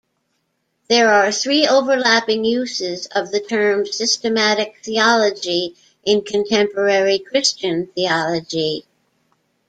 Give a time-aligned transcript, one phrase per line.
[0.89, 8.83] There are three overlapping uses of the term 'systematic theology' in contemporary Christian theology.